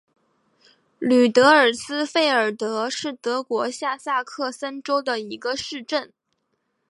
[0.97, 6.11] 吕德尔斯费尔德是德国下萨克森州的一个市镇。